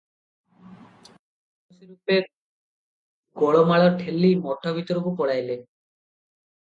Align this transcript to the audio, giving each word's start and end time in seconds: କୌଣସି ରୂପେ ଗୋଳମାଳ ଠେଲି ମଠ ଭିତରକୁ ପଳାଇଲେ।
କୌଣସି 1.09 1.91
ରୂପେ 1.91 2.17
ଗୋଳମାଳ 3.43 3.93
ଠେଲି 4.01 4.33
ମଠ 4.47 4.75
ଭିତରକୁ 4.79 5.15
ପଳାଇଲେ। 5.21 5.63